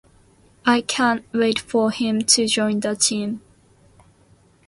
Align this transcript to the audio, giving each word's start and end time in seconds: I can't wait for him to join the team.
I 0.65 0.81
can't 0.81 1.23
wait 1.31 1.59
for 1.59 1.91
him 1.91 2.21
to 2.23 2.47
join 2.47 2.79
the 2.79 2.95
team. 2.95 3.41